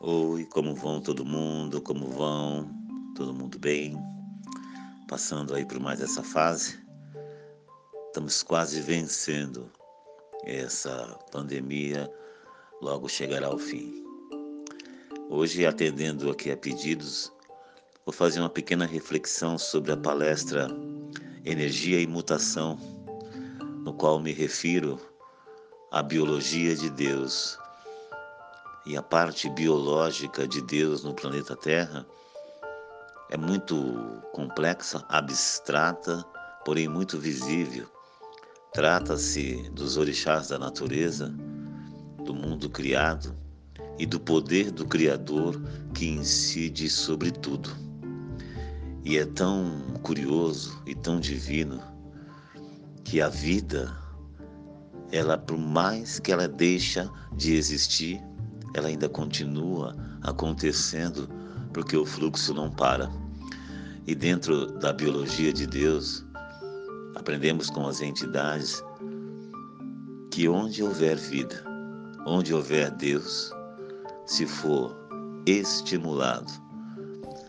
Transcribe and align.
Oi, 0.00 0.44
como 0.44 0.76
vão 0.76 1.00
todo 1.00 1.24
mundo? 1.24 1.82
Como 1.82 2.06
vão? 2.06 2.70
Todo 3.16 3.34
mundo 3.34 3.58
bem? 3.58 3.96
Passando 5.08 5.52
aí 5.52 5.64
por 5.64 5.80
mais 5.80 6.00
essa 6.00 6.22
fase. 6.22 6.78
Estamos 8.06 8.44
quase 8.44 8.80
vencendo 8.80 9.68
essa 10.44 11.18
pandemia, 11.32 12.08
logo 12.80 13.08
chegará 13.08 13.48
ao 13.48 13.58
fim. 13.58 14.04
Hoje, 15.28 15.66
atendendo 15.66 16.30
aqui 16.30 16.52
a 16.52 16.56
pedidos, 16.56 17.32
vou 18.06 18.12
fazer 18.12 18.38
uma 18.38 18.48
pequena 18.48 18.86
reflexão 18.86 19.58
sobre 19.58 19.90
a 19.90 19.96
palestra 19.96 20.68
Energia 21.44 22.00
e 22.00 22.06
Mutação, 22.06 22.78
no 23.84 23.92
qual 23.92 24.20
me 24.20 24.30
refiro 24.30 24.96
à 25.90 26.04
biologia 26.04 26.76
de 26.76 26.88
Deus 26.88 27.58
e 28.88 28.96
a 28.96 29.02
parte 29.02 29.50
biológica 29.50 30.48
de 30.48 30.62
Deus 30.62 31.04
no 31.04 31.12
planeta 31.12 31.54
Terra 31.54 32.06
é 33.30 33.36
muito 33.36 33.76
complexa, 34.32 35.04
abstrata, 35.10 36.24
porém 36.64 36.88
muito 36.88 37.18
visível. 37.18 37.86
Trata-se 38.72 39.68
dos 39.74 39.98
orixás 39.98 40.48
da 40.48 40.58
natureza, 40.58 41.28
do 42.24 42.32
mundo 42.32 42.70
criado 42.70 43.36
e 43.98 44.06
do 44.06 44.18
poder 44.18 44.70
do 44.70 44.86
Criador 44.86 45.60
que 45.92 46.08
incide 46.08 46.88
sobre 46.88 47.30
tudo. 47.30 47.68
E 49.04 49.18
é 49.18 49.26
tão 49.26 49.82
curioso 50.02 50.82
e 50.86 50.94
tão 50.94 51.20
divino 51.20 51.82
que 53.04 53.20
a 53.20 53.28
vida, 53.28 53.94
ela 55.12 55.36
por 55.36 55.58
mais 55.58 56.18
que 56.18 56.32
ela 56.32 56.48
deixa 56.48 57.10
de 57.36 57.54
existir, 57.54 58.27
ela 58.78 58.88
ainda 58.88 59.08
continua 59.08 59.94
acontecendo 60.22 61.28
porque 61.72 61.96
o 61.96 62.06
fluxo 62.06 62.54
não 62.54 62.70
para. 62.70 63.10
E 64.06 64.14
dentro 64.14 64.66
da 64.78 64.92
biologia 64.92 65.52
de 65.52 65.66
Deus, 65.66 66.24
aprendemos 67.14 67.68
com 67.68 67.86
as 67.86 68.00
entidades 68.00 68.82
que 70.30 70.48
onde 70.48 70.82
houver 70.82 71.16
vida, 71.16 71.62
onde 72.24 72.54
houver 72.54 72.90
Deus, 72.92 73.50
se 74.24 74.46
for 74.46 74.96
estimulado, 75.44 76.50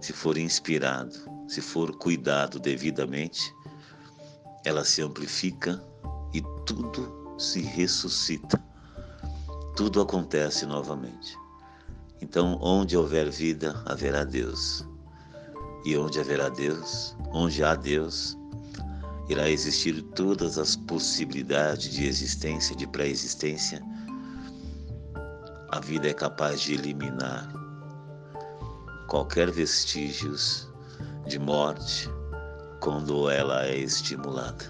se 0.00 0.12
for 0.12 0.36
inspirado, 0.36 1.14
se 1.46 1.60
for 1.60 1.96
cuidado 1.96 2.58
devidamente, 2.58 3.40
ela 4.64 4.84
se 4.84 5.00
amplifica 5.00 5.82
e 6.34 6.42
tudo 6.66 7.34
se 7.38 7.60
ressuscita 7.60 8.71
tudo 9.76 10.00
acontece 10.00 10.66
novamente. 10.66 11.36
Então, 12.20 12.58
onde 12.60 12.96
houver 12.96 13.30
vida, 13.30 13.82
haverá 13.86 14.22
Deus. 14.22 14.86
E 15.84 15.96
onde 15.96 16.20
haverá 16.20 16.48
Deus, 16.48 17.16
onde 17.32 17.64
há 17.64 17.74
Deus, 17.74 18.36
irá 19.28 19.48
existir 19.48 20.00
todas 20.14 20.58
as 20.58 20.76
possibilidades 20.76 21.90
de 21.90 22.06
existência, 22.06 22.76
de 22.76 22.86
pré-existência. 22.86 23.82
A 25.70 25.80
vida 25.80 26.08
é 26.08 26.14
capaz 26.14 26.60
de 26.60 26.74
eliminar 26.74 27.52
qualquer 29.08 29.50
vestígios 29.50 30.68
de 31.26 31.38
morte 31.38 32.08
quando 32.80 33.28
ela 33.30 33.66
é 33.66 33.78
estimulada. 33.78 34.64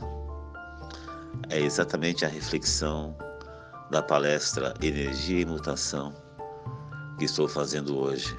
É 1.50 1.60
exatamente 1.60 2.24
a 2.24 2.28
reflexão 2.28 3.16
da 3.92 4.02
palestra 4.02 4.72
Energia 4.80 5.42
e 5.42 5.44
Mutação 5.44 6.14
que 7.18 7.26
estou 7.26 7.46
fazendo 7.46 7.98
hoje 7.98 8.34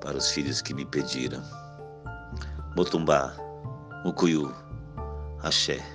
para 0.00 0.16
os 0.16 0.30
filhos 0.30 0.62
que 0.62 0.72
me 0.72 0.84
pediram. 0.84 1.42
Motumbá, 2.76 3.34
Mucuyu, 4.04 4.54
Axé. 5.42 5.93